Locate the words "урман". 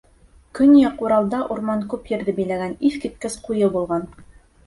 1.55-1.83